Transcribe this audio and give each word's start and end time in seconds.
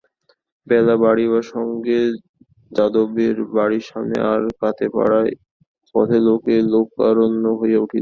বেলা 0.67 0.95
বাড়িবার 1.03 1.45
সঙ্গে 1.53 1.99
যাদবের 2.71 3.35
বাড়ির 3.55 3.85
সামনে 3.89 4.17
আর 4.31 4.41
কায়েতপাড়ার 4.59 5.27
পথে 5.95 6.17
লোকে 6.27 6.55
লোকারণ্য 6.73 7.43
হইয়া 7.59 7.79
উঠিল। 7.81 7.99